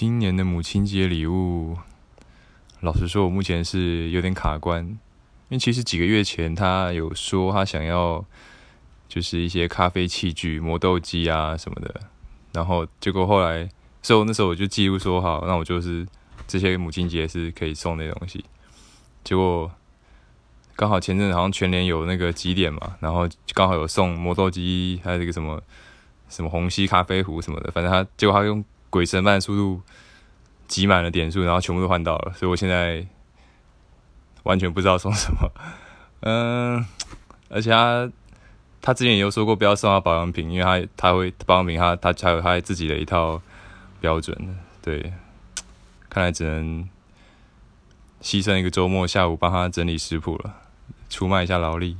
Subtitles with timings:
[0.00, 1.76] 今年的母亲节礼物，
[2.80, 4.98] 老实说，我目前是有点卡关，因
[5.50, 8.24] 为其实几个月前他有说他想要
[9.10, 12.00] 就是一些咖啡器具、磨豆机啊什么的，
[12.54, 13.68] 然后结果后来，
[14.00, 16.06] 所以那时候我就记录说好，那我就是
[16.48, 18.42] 这些母亲节是可以送那东西，
[19.22, 19.70] 结果
[20.76, 25.62] 刚好前阵好像全联有那个几点嘛，然后刚好有送磨豆机，还有这个什么
[26.30, 28.64] 什么虹吸咖啡壶什么的，反正他结果他用。
[28.90, 29.80] 鬼神般的速度
[30.68, 33.06] 挤满了点数，然后全部都换到了，所以我现在
[34.42, 35.50] 完全不知道送什么。
[36.20, 36.84] 嗯，
[37.48, 38.10] 而且他
[38.82, 43.40] 他之前也有说过不要送他保养品，因为他他会保养品，他他才有他自己的一套
[44.00, 44.58] 标准。
[44.82, 45.12] 对，
[46.08, 46.88] 看来只能
[48.22, 50.54] 牺牲一个周末下午帮他整理食谱了，
[51.08, 51.96] 出卖一下劳力。